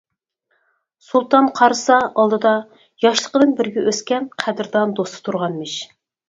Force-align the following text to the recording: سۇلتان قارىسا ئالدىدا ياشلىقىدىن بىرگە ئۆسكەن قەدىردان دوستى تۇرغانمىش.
سۇلتان 1.07 1.49
قارىسا 1.59 1.97
ئالدىدا 2.23 2.53
ياشلىقىدىن 3.07 3.53
بىرگە 3.61 3.85
ئۆسكەن 3.93 4.27
قەدىردان 4.45 4.97
دوستى 5.03 5.23
تۇرغانمىش. 5.29 5.77